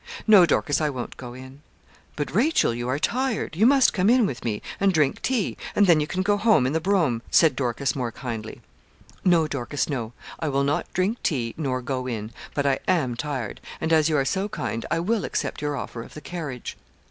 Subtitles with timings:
[0.25, 1.61] 'No, Dorcas, I won't go in.'
[2.15, 5.85] 'But, Rachel, you are tired; you must come in with me, and drink tea, and
[5.85, 8.61] then you can go home in the brougham,' said Dorcas, more kindly.
[9.23, 13.61] 'No, Dorcas, no; I will not drink tea nor go in; but I am tired,
[13.79, 16.77] and as you are so kind, I will accept your offer of the carriage.'